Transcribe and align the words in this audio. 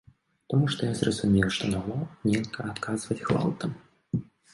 Таму 0.51 0.69
што 0.75 0.87
я 0.87 0.93
зразумеў, 0.99 1.51
што 1.57 1.69
на 1.73 1.81
гвалт 1.87 2.15
нельга 2.29 2.65
адказваць 2.71 3.19
гвалтам. 3.29 3.77